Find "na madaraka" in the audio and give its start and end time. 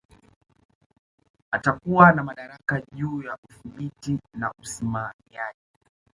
2.13-2.81